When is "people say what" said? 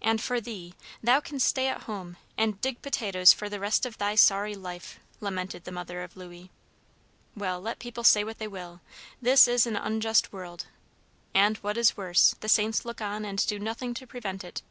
7.78-8.38